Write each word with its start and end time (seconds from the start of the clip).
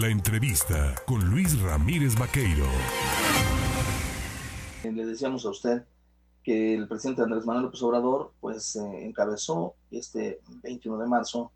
La 0.00 0.08
entrevista 0.08 0.92
con 1.06 1.24
Luis 1.30 1.60
Ramírez 1.60 2.18
Vaqueiro. 2.18 2.66
Le 4.82 5.06
decíamos 5.06 5.46
a 5.46 5.50
usted 5.50 5.84
que 6.42 6.74
el 6.74 6.88
presidente 6.88 7.22
Andrés 7.22 7.46
Manuel 7.46 7.66
López 7.66 7.80
Obrador 7.84 8.32
pues 8.40 8.74
eh, 8.74 9.04
encabezó 9.06 9.76
este 9.92 10.40
21 10.64 10.98
de 10.98 11.06
marzo 11.06 11.52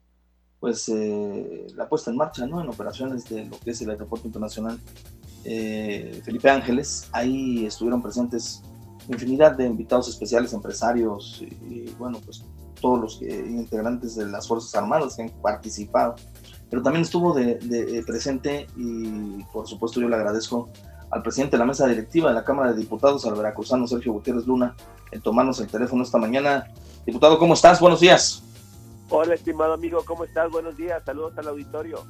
pues 0.61 0.89
eh, 0.89 1.67
la 1.75 1.89
puesta 1.89 2.13
en 2.13 2.17
marcha 2.17 2.47
¿no? 2.47 2.61
en 2.61 2.69
operaciones 2.69 3.29
de 3.29 3.47
lo 3.47 3.59
que 3.59 3.73
es 3.73 3.83
el 3.83 3.91
aeropuerto 3.91 4.29
internacional 4.29 4.79
eh, 5.43 6.23
Felipe 6.25 6.49
Ángeles. 6.49 7.09
Ahí 7.11 7.67
estuvieron 7.67 8.01
presentes 8.01 8.63
infinidad 9.09 9.57
de 9.57 9.67
invitados 9.67 10.09
especiales, 10.09 10.53
empresarios 10.53 11.43
y, 11.43 11.91
bueno, 11.99 12.21
pues 12.25 12.45
todos 12.81 13.01
los 13.01 13.21
integrantes 13.21 14.15
de 14.15 14.27
las 14.27 14.47
Fuerzas 14.47 14.73
Armadas 14.77 15.17
que 15.17 15.23
han 15.23 15.31
participado. 15.43 16.15
Pero 16.71 16.83
también 16.83 17.03
estuvo 17.03 17.33
de, 17.33 18.05
presente 18.07 18.67
y 18.77 19.43
por 19.53 19.67
supuesto 19.67 20.01
yo 20.01 20.09
le 20.09 20.17
agradezco 20.17 20.69
al 21.11 21.23
presidente 21.23 21.57
de 21.57 21.61
la 21.61 21.65
mesa 21.65 21.87
directiva 21.87 22.29
de 22.29 22.35
la 22.35 22.45
Cámara 22.45 22.73
de 22.73 22.79
Diputados, 22.79 23.25
al 23.25 23.35
veracruzano 23.35 23.87
Sergio 23.87 24.13
Gutiérrez 24.13 24.47
Luna, 24.47 24.75
en 25.11 25.23
tomarnos 25.23 25.59
el 25.61 25.69
teléfono 25.69 26.03
esta 26.03 26.19
mañana. 26.19 26.67
Diputado, 27.07 27.39
¿cómo 27.39 27.55
estás? 27.55 27.81
Buenos 27.81 28.01
días. 28.01 28.43
Hola, 29.09 29.35
estimado 29.35 29.73
amigo, 29.73 30.03
¿cómo 30.05 30.25
estás? 30.25 30.51
Buenos 30.51 30.77
días, 30.77 31.03
saludos 31.05 31.33
al 31.39 31.49
auditorio. 31.49 32.05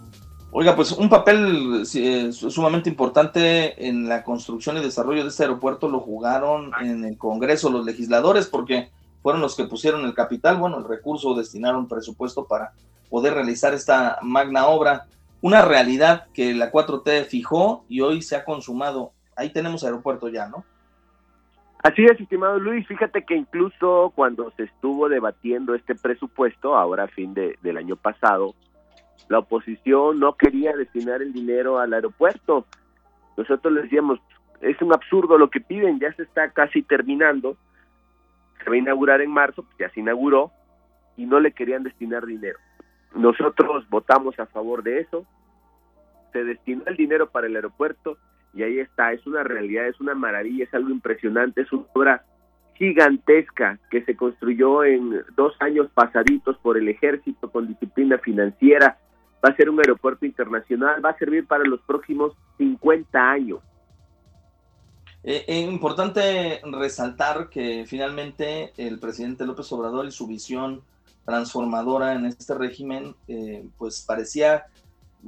Oiga, 0.50 0.74
pues 0.74 0.92
un 0.92 1.10
papel 1.10 1.84
eh, 1.94 2.32
sumamente 2.32 2.88
importante 2.88 3.86
en 3.86 4.08
la 4.08 4.24
construcción 4.24 4.78
y 4.78 4.80
desarrollo 4.80 5.22
de 5.22 5.28
este 5.28 5.42
aeropuerto 5.42 5.88
lo 5.88 6.00
jugaron 6.00 6.72
en 6.80 7.04
el 7.04 7.18
Congreso 7.18 7.68
los 7.70 7.84
legisladores 7.84 8.46
porque 8.46 8.90
fueron 9.22 9.42
los 9.42 9.54
que 9.54 9.64
pusieron 9.64 10.06
el 10.06 10.14
capital, 10.14 10.56
bueno, 10.56 10.78
el 10.78 10.84
recurso, 10.84 11.34
destinaron 11.34 11.86
presupuesto 11.86 12.46
para 12.46 12.72
poder 13.08 13.34
realizar 13.34 13.74
esta 13.74 14.18
magna 14.22 14.66
obra. 14.66 15.06
Una 15.40 15.62
realidad 15.62 16.26
que 16.34 16.54
la 16.54 16.72
4T 16.72 17.26
fijó 17.26 17.84
y 17.88 18.00
hoy 18.00 18.22
se 18.22 18.36
ha 18.36 18.44
consumado. 18.44 19.12
Ahí 19.36 19.50
tenemos 19.50 19.84
aeropuerto 19.84 20.28
ya, 20.28 20.48
¿no? 20.48 20.64
Así 21.83 22.05
es, 22.05 22.20
estimado 22.20 22.58
Luis. 22.58 22.86
Fíjate 22.88 23.24
que 23.24 23.36
incluso 23.36 24.12
cuando 24.16 24.50
se 24.56 24.64
estuvo 24.64 25.08
debatiendo 25.08 25.74
este 25.74 25.94
presupuesto, 25.94 26.77
ahora 26.77 27.05
a 27.05 27.08
fin 27.08 27.34
de, 27.34 27.56
del 27.62 27.77
año 27.77 27.94
pasado, 27.94 28.55
la 29.28 29.38
oposición 29.38 30.18
no 30.18 30.34
quería 30.34 30.77
destinar 30.77 31.22
el 31.22 31.33
dinero 31.33 31.78
al 31.78 31.92
aeropuerto. 31.92 32.66
Nosotros 33.36 33.72
les 33.72 33.84
decíamos, 33.84 34.18
es 34.61 34.80
un 34.83 34.92
absurdo 34.92 35.38
lo 35.38 35.50
que 35.50 35.61
piden, 35.61 36.00
ya 36.00 36.12
se 36.14 36.22
está 36.22 36.50
casi 36.50 36.83
terminando, 36.83 37.56
se 38.62 38.68
va 38.68 38.74
a 38.74 38.78
inaugurar 38.78 39.20
en 39.20 39.30
marzo, 39.30 39.62
pues 39.62 39.77
ya 39.78 39.90
se 39.90 40.00
inauguró, 40.00 40.50
y 41.16 41.27
no 41.27 41.38
le 41.38 41.52
querían 41.52 41.83
destinar 41.83 42.27
dinero. 42.27 42.58
Nosotros 43.14 43.89
votamos 43.89 44.39
a 44.39 44.47
favor 44.47 44.83
de 44.83 45.01
eso, 45.01 45.27
se 46.33 46.45
destinó 46.45 46.83
el 46.87 46.97
dinero 46.97 47.31
para 47.31 47.47
el 47.47 47.56
aeropuerto 47.56 48.19
y 48.55 48.62
ahí 48.62 48.78
está, 48.78 49.12
es 49.12 49.27
una 49.27 49.42
realidad, 49.42 49.87
es 49.87 50.01
una 50.01 50.14
maravilla, 50.14 50.64
es 50.64 50.75
algo 50.75 50.91
impresionante, 50.91 51.62
es 51.62 51.73
una 51.73 51.84
obra 51.95 52.25
gigantesca 52.75 53.79
que 53.91 54.05
se 54.05 54.17
construyó 54.17 54.84
en 54.84 55.23
dos 55.36 55.55
años 55.61 55.91
pasaditos 55.92 56.56
por 56.59 56.79
el 56.79 56.89
ejército 56.89 57.51
con 57.51 57.67
disciplina 57.67 58.19
financiera, 58.19 58.98
va 59.45 59.51
a 59.51 59.56
ser 59.56 59.69
un 59.69 59.81
aeropuerto 59.81 60.25
internacional, 60.27 61.05
va 61.05 61.11
a 61.11 61.19
servir 61.19 61.47
para 61.47 61.64
los 61.64 61.81
próximos 61.83 62.34
50 62.59 63.31
años. 63.31 63.61
Eh, 65.25 65.45
es 65.48 65.69
importante 65.69 66.61
resaltar 66.64 67.48
que 67.48 67.84
finalmente 67.86 68.73
el 68.77 69.01
presidente 69.01 69.45
López 69.45 69.70
Obrador 69.73 70.06
y 70.06 70.12
su 70.12 70.27
visión 70.29 70.83
transformadora 71.28 72.14
en 72.14 72.24
este 72.24 72.54
régimen, 72.54 73.14
eh, 73.28 73.68
pues 73.76 74.00
parecía 74.00 74.66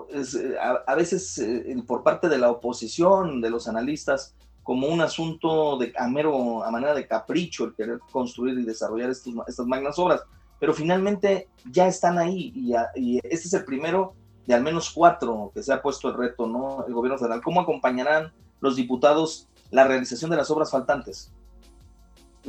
eh, 0.08 0.56
a, 0.86 0.94
veces 0.94 1.42
por 1.86 2.02
parte 2.02 2.30
de 2.30 2.38
la 2.38 2.50
oposición, 2.50 3.42
de 3.42 3.50
los 3.50 3.68
analistas, 3.68 4.34
como 4.62 4.86
un 4.86 5.02
asunto 5.02 5.76
de 5.76 5.92
a 5.98 6.08
mero, 6.08 6.64
a 6.64 6.70
manera 6.70 6.94
de 6.94 7.06
capricho 7.06 7.64
el 7.64 7.74
querer 7.74 7.98
construir 8.10 8.58
y 8.58 8.64
desarrollar 8.64 9.10
estas 9.10 9.66
magnas 9.66 9.98
obras 9.98 10.22
pero 10.60 10.74
finalmente 10.74 11.48
ya 11.64 11.88
están 11.88 12.18
ahí 12.18 12.52
y, 12.54 13.18
este 13.24 13.48
es 13.48 13.54
el 13.54 13.64
primero 13.64 14.14
de 14.46 14.54
al 14.54 14.62
menos 14.62 14.90
cuatro 14.90 15.50
que 15.54 15.62
se 15.62 15.72
ha 15.72 15.80
puesto 15.80 16.08
el 16.08 16.16
reto, 16.16 16.46
¿no? 16.46 16.84
El 16.86 16.92
gobierno 16.92 17.18
federal. 17.18 17.40
¿Cómo 17.42 17.60
acompañarán 17.60 18.32
los 18.60 18.76
diputados 18.76 19.48
la 19.70 19.84
realización 19.84 20.30
de 20.30 20.36
las 20.36 20.50
obras 20.50 20.70
faltantes? 20.70 21.32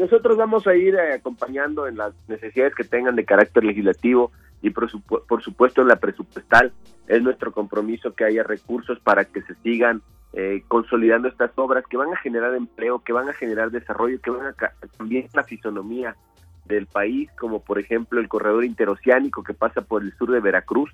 Nosotros 0.01 0.35
vamos 0.35 0.65
a 0.65 0.73
ir 0.73 0.95
eh, 0.95 1.13
acompañando 1.13 1.85
en 1.85 1.95
las 1.95 2.15
necesidades 2.27 2.73
que 2.73 2.83
tengan 2.83 3.15
de 3.15 3.23
carácter 3.23 3.63
legislativo 3.63 4.31
y 4.63 4.71
por, 4.71 4.89
supuesto 4.89 5.83
en 5.83 5.87
la 5.87 5.97
presupuestal. 5.97 6.73
Es 7.07 7.21
nuestro 7.21 7.51
compromiso 7.51 8.11
que 8.15 8.25
haya 8.25 8.41
recursos 8.41 8.99
para 9.01 9.25
que 9.25 9.43
se 9.43 9.53
sigan 9.61 10.01
eh, 10.33 10.63
consolidando 10.67 11.27
estas 11.27 11.51
obras 11.55 11.85
que 11.87 11.97
van 11.97 12.11
a 12.11 12.17
generar 12.17 12.55
empleo, 12.55 13.03
que 13.03 13.13
van 13.13 13.29
a 13.29 13.33
generar 13.33 13.69
desarrollo, 13.69 14.19
que 14.19 14.31
van 14.31 14.47
a 14.47 14.55
cambiar 14.97 15.25
la 15.35 15.43
fisonomía 15.43 16.15
del 16.65 16.87
país, 16.87 17.29
como 17.39 17.61
por 17.61 17.77
ejemplo 17.77 18.19
el 18.19 18.27
corredor 18.27 18.65
interoceánico 18.65 19.43
que 19.43 19.53
pasa 19.53 19.81
por 19.81 20.01
el 20.01 20.17
sur 20.17 20.31
de 20.31 20.39
Veracruz. 20.39 20.89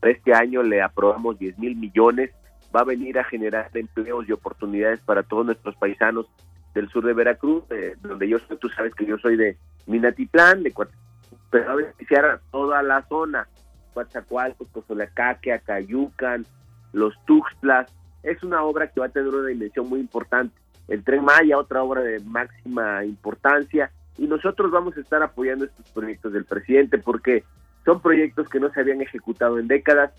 Este 0.00 0.32
año 0.32 0.62
le 0.62 0.80
aprobamos 0.80 1.40
10 1.40 1.58
mil 1.58 1.74
millones, 1.74 2.30
va 2.74 2.82
a 2.82 2.84
venir 2.84 3.18
a 3.18 3.24
generar 3.24 3.68
empleos 3.74 4.28
y 4.28 4.32
oportunidades 4.32 5.00
para 5.00 5.24
todos 5.24 5.44
nuestros 5.44 5.74
paisanos 5.74 6.28
del 6.74 6.88
sur 6.88 7.04
de 7.04 7.12
Veracruz, 7.12 7.64
donde 8.00 8.28
yo 8.28 8.38
soy, 8.40 8.56
tú 8.58 8.68
sabes 8.68 8.94
que 8.94 9.06
yo 9.06 9.16
soy 9.18 9.36
de 9.36 9.56
Minatitlán, 9.86 10.62
de 10.62 10.72
pero 11.50 11.70
a 11.70 11.74
beneficiar 11.76 12.40
toda 12.50 12.82
la 12.82 13.02
zona, 13.02 13.46
Coatzacoalcos, 13.92 14.68
Cozolacaque, 14.68 15.52
Acayucan, 15.52 16.44
los 16.92 17.14
Tuxtlas, 17.26 17.92
es 18.24 18.42
una 18.42 18.62
obra 18.64 18.88
que 18.88 19.00
va 19.00 19.06
a 19.06 19.10
tener 19.10 19.28
una 19.28 19.46
dimensión 19.46 19.88
muy 19.88 20.00
importante. 20.00 20.54
El 20.88 21.04
Tren 21.04 21.24
Maya, 21.24 21.58
otra 21.58 21.82
obra 21.82 22.00
de 22.00 22.20
máxima 22.20 23.04
importancia, 23.04 23.90
y 24.18 24.26
nosotros 24.26 24.70
vamos 24.70 24.96
a 24.96 25.00
estar 25.00 25.22
apoyando 25.22 25.64
estos 25.64 25.88
proyectos 25.90 26.32
del 26.32 26.44
presidente 26.44 26.98
porque 26.98 27.44
son 27.84 28.00
proyectos 28.00 28.48
que 28.48 28.60
no 28.60 28.70
se 28.72 28.80
habían 28.80 29.00
ejecutado 29.00 29.58
en 29.58 29.68
décadas, 29.68 30.12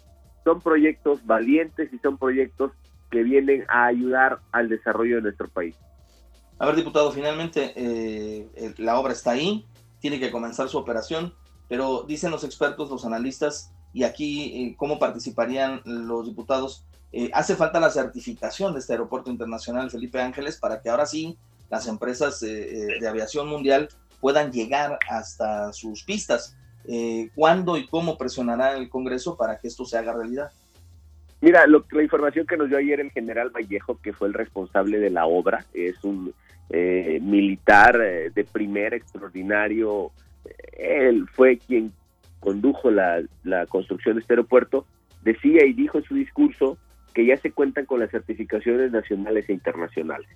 son 0.43 0.61
proyectos 0.61 1.25
valientes 1.25 1.91
y 1.91 1.97
son 1.99 2.17
proyectos 2.17 2.71
que 3.09 3.23
vienen 3.23 3.65
a 3.67 3.85
ayudar 3.85 4.39
al 4.51 4.69
desarrollo 4.69 5.17
de 5.17 5.21
nuestro 5.23 5.47
país. 5.47 5.75
A 6.57 6.65
ver, 6.65 6.75
diputado, 6.75 7.11
finalmente 7.11 7.73
eh, 7.75 8.73
la 8.77 8.99
obra 8.99 9.13
está 9.13 9.31
ahí, 9.31 9.65
tiene 9.99 10.19
que 10.19 10.31
comenzar 10.31 10.69
su 10.69 10.77
operación, 10.77 11.33
pero 11.67 12.03
dicen 12.07 12.31
los 12.31 12.43
expertos, 12.43 12.89
los 12.89 13.05
analistas, 13.05 13.71
y 13.93 14.03
aquí 14.03 14.63
eh, 14.63 14.75
cómo 14.77 14.99
participarían 14.99 15.81
los 15.85 16.25
diputados, 16.25 16.85
eh, 17.11 17.29
hace 17.33 17.55
falta 17.55 17.79
la 17.79 17.89
certificación 17.89 18.73
de 18.73 18.79
este 18.79 18.93
aeropuerto 18.93 19.31
internacional 19.31 19.89
Felipe 19.89 20.21
Ángeles 20.21 20.57
para 20.57 20.81
que 20.81 20.89
ahora 20.89 21.05
sí 21.05 21.37
las 21.69 21.87
empresas 21.87 22.39
de 22.41 23.07
aviación 23.07 23.47
mundial 23.47 23.89
puedan 24.25 24.51
llegar 24.51 24.97
hasta 25.07 25.71
sus 25.71 26.03
pistas. 26.03 26.55
Eh, 26.87 27.29
¿Cuándo 27.35 27.77
y 27.77 27.87
cómo 27.87 28.17
presionará 28.17 28.75
el 28.75 28.89
Congreso 28.89 29.37
para 29.37 29.59
que 29.59 29.67
esto 29.67 29.85
se 29.85 29.97
haga 29.97 30.13
realidad? 30.13 30.51
Mira, 31.45 31.67
lo, 31.67 31.85
la 31.91 32.01
información 32.01 32.47
que 32.47 32.57
nos 32.57 32.69
dio 32.69 32.79
ayer 32.79 32.99
el 32.99 33.11
general 33.11 33.51
Vallejo, 33.51 34.01
que 34.01 34.13
fue 34.13 34.27
el 34.27 34.33
responsable 34.33 34.97
de 34.97 35.11
la 35.11 35.27
obra, 35.27 35.63
es 35.75 36.03
un 36.03 36.33
eh, 36.71 37.19
militar 37.21 37.99
de 37.99 38.47
primer 38.51 38.95
extraordinario. 38.95 40.11
Él 40.73 41.27
fue 41.31 41.59
quien 41.59 41.93
condujo 42.39 42.89
la, 42.89 43.21
la 43.43 43.67
construcción 43.67 44.15
de 44.15 44.21
este 44.21 44.33
aeropuerto. 44.33 44.87
Decía 45.21 45.63
y 45.65 45.73
dijo 45.73 45.99
en 45.99 46.05
su 46.05 46.15
discurso 46.15 46.79
que 47.13 47.27
ya 47.27 47.37
se 47.37 47.51
cuentan 47.51 47.85
con 47.85 47.99
las 47.99 48.09
certificaciones 48.09 48.91
nacionales 48.91 49.47
e 49.47 49.53
internacionales. 49.53 50.27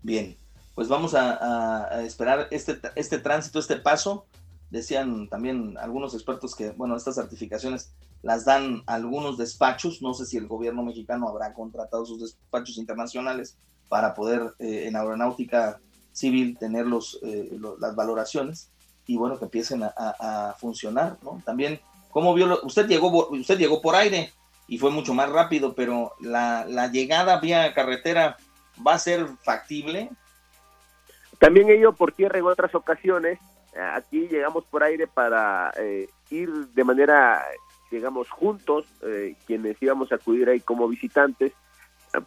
Bien, 0.00 0.36
pues 0.76 0.86
vamos 0.86 1.16
a, 1.16 2.04
esperar 2.04 2.46
este, 2.52 2.78
este 2.94 3.18
tránsito, 3.18 3.58
este 3.58 3.78
paso. 3.78 4.26
Decían 4.70 5.28
también 5.28 5.76
algunos 5.78 6.14
expertos 6.14 6.54
que, 6.54 6.70
bueno, 6.70 6.96
estas 6.96 7.14
certificaciones 7.14 7.94
las 8.22 8.44
dan 8.44 8.82
algunos 8.86 9.38
despachos. 9.38 10.02
No 10.02 10.14
sé 10.14 10.26
si 10.26 10.36
el 10.36 10.46
gobierno 10.46 10.82
mexicano 10.82 11.28
habrá 11.28 11.54
contratado 11.54 12.04
sus 12.04 12.20
despachos 12.20 12.76
internacionales 12.78 13.56
para 13.88 14.14
poder 14.14 14.54
eh, 14.58 14.84
en 14.86 14.96
aeronáutica 14.96 15.80
civil 16.12 16.58
tener 16.58 16.86
los, 16.86 17.18
eh, 17.22 17.58
las 17.78 17.94
valoraciones 17.94 18.70
y 19.06 19.16
bueno, 19.16 19.38
que 19.38 19.46
empiecen 19.46 19.82
a, 19.82 20.54
funcionar. 20.58 21.16
También, 21.44 21.80
¿cómo 22.10 22.34
vio? 22.34 22.60
usted, 22.62 22.86
llegó, 22.86 23.30
usted 23.30 23.58
llegó 23.58 23.80
por 23.80 23.94
aire 23.94 24.32
y 24.68 24.76
fue 24.76 24.90
mucho 24.90 25.14
más 25.14 25.30
rápido, 25.30 25.74
pero 25.74 26.12
la, 26.20 26.66
llegada 26.92 27.40
vía 27.40 27.72
carretera 27.72 28.36
va 28.86 28.94
a 28.94 28.98
ser 28.98 29.26
factible. 29.42 30.10
También 31.38 31.70
he 31.70 31.92
por 31.92 32.12
tierra 32.12 32.38
en 32.38 32.44
otras 32.44 32.74
ocasiones. 32.74 33.38
Aquí 33.76 34.28
llegamos 34.28 34.64
por 34.64 34.82
aire 34.82 35.06
para 35.06 35.72
eh, 35.76 36.08
ir 36.30 36.50
de 36.50 36.84
manera, 36.84 37.44
digamos, 37.90 38.30
juntos, 38.30 38.86
eh, 39.02 39.36
quienes 39.46 39.80
íbamos 39.82 40.10
a 40.10 40.16
acudir 40.16 40.48
ahí 40.48 40.60
como 40.60 40.88
visitantes, 40.88 41.52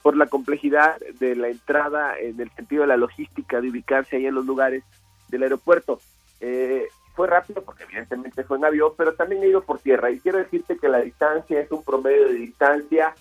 por 0.01 0.15
la 0.15 0.27
complejidad 0.27 0.99
de 1.19 1.35
la 1.35 1.49
entrada 1.49 2.17
en 2.19 2.39
el 2.39 2.51
sentido 2.51 2.83
de 2.83 2.87
la 2.87 2.97
logística 2.97 3.61
de 3.61 3.69
ubicarse 3.69 4.17
ahí 4.17 4.27
en 4.27 4.35
los 4.35 4.45
lugares 4.45 4.83
del 5.29 5.43
aeropuerto. 5.43 5.99
Eh, 6.39 6.87
fue 7.15 7.27
rápido 7.27 7.63
porque 7.63 7.83
evidentemente 7.83 8.43
fue 8.43 8.57
en 8.57 8.65
avión, 8.65 8.93
pero 8.97 9.13
también 9.13 9.43
he 9.43 9.47
ido 9.47 9.61
por 9.61 9.79
tierra. 9.79 10.11
Y 10.11 10.19
quiero 10.19 10.37
decirte 10.37 10.77
que 10.77 10.87
la 10.87 10.99
distancia 10.99 11.59
es 11.59 11.71
un 11.71 11.83
promedio 11.83 12.27
de 12.27 12.33
distancia 12.35 13.13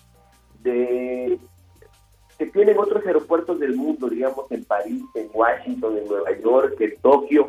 de 0.61 1.39
que 2.37 2.45
tienen 2.47 2.77
otros 2.79 3.05
aeropuertos 3.05 3.59
del 3.59 3.75
mundo, 3.75 4.09
digamos 4.09 4.51
en 4.51 4.63
París, 4.65 5.03
en 5.13 5.29
Washington, 5.31 5.97
en 5.97 6.07
Nueva 6.07 6.31
York, 6.39 6.75
en 6.79 6.97
Tokio. 6.99 7.47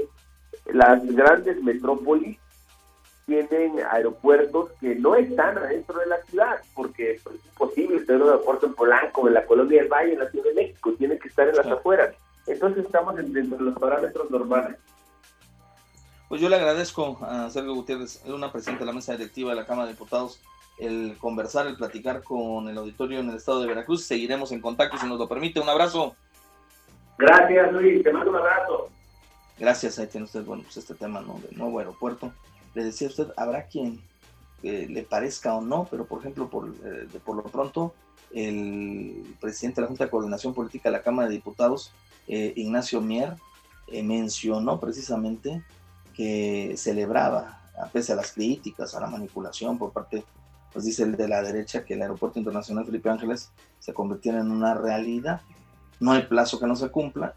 Las 0.72 1.04
grandes 1.06 1.62
metrópolis 1.62 2.38
tienen 3.26 3.80
aeropuertos 3.90 4.70
que 4.80 4.94
no 4.94 5.14
están 5.14 5.58
adentro 5.58 5.98
de 6.00 6.06
la 6.06 6.22
ciudad, 6.22 6.60
porque 6.74 7.12
es 7.12 7.22
imposible 7.46 8.00
tener 8.00 8.22
un 8.22 8.28
aeropuerto 8.28 8.66
en 8.66 8.74
Polanco, 8.74 9.28
en 9.28 9.34
la 9.34 9.46
Colonia 9.46 9.80
del 9.80 9.92
Valle, 9.92 10.14
en 10.14 10.18
la 10.18 10.30
Ciudad 10.30 10.46
de 10.46 10.54
México, 10.54 10.92
tienen 10.98 11.18
que 11.18 11.28
estar 11.28 11.48
en 11.48 11.56
las 11.56 11.66
afueras. 11.66 12.14
Entonces 12.46 12.84
estamos 12.84 13.14
dentro 13.16 13.56
de 13.56 13.64
los 13.64 13.78
parámetros 13.78 14.30
normales. 14.30 14.76
Pues 16.28 16.40
yo 16.40 16.48
le 16.48 16.56
agradezco 16.56 17.18
a 17.22 17.50
Sergio 17.50 17.74
Gutiérrez, 17.74 18.24
una 18.26 18.50
presidente 18.50 18.84
de 18.84 18.86
la 18.86 18.94
mesa 18.94 19.12
directiva 19.12 19.50
de 19.50 19.56
la 19.56 19.66
Cámara 19.66 19.86
de 19.86 19.92
Diputados, 19.92 20.40
el 20.78 21.16
conversar, 21.18 21.66
el 21.66 21.76
platicar 21.76 22.22
con 22.22 22.68
el 22.68 22.78
auditorio 22.78 23.20
en 23.20 23.28
el 23.28 23.36
estado 23.36 23.60
de 23.60 23.68
Veracruz. 23.68 24.04
Seguiremos 24.04 24.50
en 24.50 24.62
contacto 24.62 24.96
si 24.96 25.06
nos 25.06 25.18
lo 25.18 25.28
permite. 25.28 25.60
Un 25.60 25.68
abrazo. 25.68 26.16
Gracias, 27.18 27.72
Luis. 27.72 28.02
Te 28.02 28.12
mando 28.12 28.30
un 28.30 28.36
abrazo. 28.36 28.91
Gracias. 29.62 29.96
Ahí 30.00 30.08
tiene 30.08 30.24
usted, 30.24 30.44
bueno, 30.44 30.64
pues 30.64 30.76
este 30.76 30.96
tema 30.96 31.20
¿no? 31.20 31.38
del 31.38 31.56
nuevo 31.56 31.78
aeropuerto. 31.78 32.32
Le 32.74 32.82
decía 32.82 33.06
usted, 33.06 33.28
habrá 33.36 33.68
quien 33.68 34.02
le 34.60 35.04
parezca 35.04 35.54
o 35.54 35.60
no, 35.60 35.86
pero 35.88 36.04
por 36.04 36.18
ejemplo, 36.18 36.50
por, 36.50 36.74
eh, 36.84 37.06
por 37.24 37.36
lo 37.36 37.44
pronto, 37.44 37.94
el 38.32 39.36
presidente 39.40 39.76
de 39.76 39.82
la 39.82 39.88
Junta 39.88 40.04
de 40.04 40.10
Coordinación 40.10 40.52
Política 40.52 40.88
de 40.88 40.96
la 40.96 41.02
Cámara 41.04 41.28
de 41.28 41.34
Diputados, 41.34 41.92
eh, 42.26 42.52
Ignacio 42.56 43.00
Mier, 43.00 43.36
eh, 43.86 44.02
mencionó 44.02 44.80
precisamente 44.80 45.62
que 46.12 46.74
celebraba, 46.76 47.62
a 47.80 47.86
pese 47.86 48.14
a 48.14 48.16
las 48.16 48.32
críticas, 48.32 48.96
a 48.96 49.00
la 49.00 49.06
manipulación 49.06 49.78
por 49.78 49.92
parte, 49.92 50.24
pues 50.72 50.86
dice 50.86 51.04
el 51.04 51.16
de 51.16 51.28
la 51.28 51.40
derecha, 51.40 51.84
que 51.84 51.94
el 51.94 52.02
Aeropuerto 52.02 52.40
Internacional 52.40 52.84
Felipe 52.84 53.10
Ángeles 53.10 53.52
se 53.78 53.94
convirtiera 53.94 54.40
en 54.40 54.50
una 54.50 54.74
realidad. 54.74 55.40
No 56.00 56.10
hay 56.10 56.22
plazo 56.22 56.58
que 56.58 56.66
no 56.66 56.74
se 56.74 56.90
cumpla 56.90 57.30